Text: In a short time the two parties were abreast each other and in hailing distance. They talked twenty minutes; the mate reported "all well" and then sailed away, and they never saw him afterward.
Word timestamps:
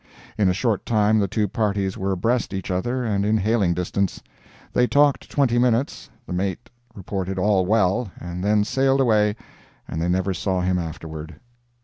In 0.35 0.49
a 0.49 0.51
short 0.53 0.83
time 0.83 1.19
the 1.19 1.27
two 1.27 1.47
parties 1.47 1.95
were 1.95 2.11
abreast 2.13 2.55
each 2.55 2.71
other 2.71 3.03
and 3.03 3.23
in 3.23 3.37
hailing 3.37 3.75
distance. 3.75 4.19
They 4.73 4.87
talked 4.87 5.29
twenty 5.29 5.59
minutes; 5.59 6.09
the 6.25 6.33
mate 6.33 6.71
reported 6.95 7.37
"all 7.37 7.67
well" 7.67 8.09
and 8.19 8.43
then 8.43 8.63
sailed 8.63 8.99
away, 8.99 9.35
and 9.87 10.01
they 10.01 10.09
never 10.09 10.33
saw 10.33 10.61
him 10.61 10.79
afterward. 10.79 11.35